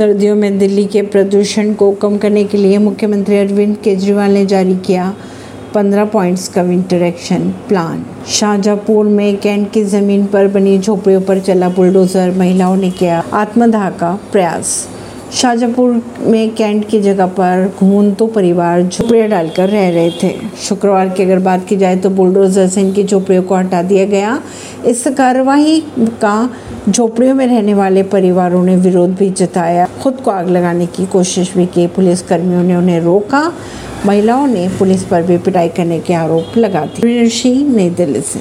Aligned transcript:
सर्दियों 0.00 0.34
में 0.36 0.58
दिल्ली 0.58 0.84
के 0.86 1.00
प्रदूषण 1.02 1.72
को 1.74 1.90
कम 1.92 2.16
करने 2.18 2.44
के 2.44 2.58
लिए 2.58 2.78
मुख्यमंत्री 2.78 3.36
अरविंद 3.38 3.76
केजरीवाल 3.76 4.30
ने 4.30 4.44
जारी 4.46 4.76
किया 4.76 5.12
15 5.74 6.06
पॉइंट्स 6.12 6.48
का 6.48 6.62
विंटर 6.62 7.02
एक्शन 7.02 7.50
प्लान 7.68 8.04
शाहजहापुर 8.28 9.06
में 9.06 9.36
कैंट 9.36 9.70
की 9.72 9.82
ज़मीन 9.84 10.24
पर 10.26 10.48
बनी 10.48 10.78
झोपड़ियों 10.78 11.20
पर 11.20 11.40
चला 11.40 11.68
बुलडोजर, 11.68 12.30
महिलाओं 12.30 12.76
ने 12.76 12.90
किया 12.90 13.22
आत्मदाह 13.32 13.90
का 13.90 14.12
प्रयास। 14.32 14.88
शाहजहांपुर 15.32 16.02
में 16.20 16.54
कैंट 16.54 16.88
की 16.88 17.00
जगह 17.00 17.26
पर 17.26 17.72
घूमतो 17.80 18.26
परिवार 18.26 18.82
झोपड़ियाँ 18.82 19.28
डालकर 19.28 19.68
रह 19.68 19.88
रहे 19.90 20.10
थे। 20.22 20.34
शुक्रवार 20.62 21.08
की 21.08 21.22
अगर 21.22 21.38
बात 21.38 21.66
की 21.68 21.76
जाए 21.76 21.96
तो 21.96 22.10
बुलडोजर 22.10 22.66
से 22.68 22.80
इनकी 22.80 23.04
झोपड़ियों 23.04 23.42
को 23.42 23.54
हटा 23.54 23.82
दिया 23.82 24.04
गया। 24.04 24.42
इस 24.86 25.06
कार्रवाई 25.06 25.82
का 25.98 26.50
झोपड़ियों 26.88 27.34
में 27.34 27.46
रहने 27.46 27.74
वाले 27.74 28.02
परिवारों 28.02 28.64
ने 28.64 28.76
विरोध 28.76 29.10
भी 29.10 29.30
जताया। 29.30 29.88
खुद 30.02 30.14
को 30.14 30.30
आग 30.30 30.48
लगाने 30.48 30.86
की 30.86 31.06
कोशिश 31.06 31.54
भी 31.56 31.66
की। 31.66 31.86
पुलिस 31.86 32.22
कर्मियों 32.22 32.62
ने 32.62 32.76
उन्हें 32.76 33.00
रोका। 33.00 33.52
महिलाओं 34.06 34.46
ने 34.46 34.68
पुलिस 34.78 35.04
पर 35.04 35.22
भी 35.22 35.38
पिटाई 35.38 35.68
करने 35.68 35.98
के 36.00 36.14
आरोप 36.14 36.56
लगा 36.56 36.84
दिए। 36.84 37.54
नई 37.68 37.90
दिल्ली 37.90 38.20
से। 38.20 38.38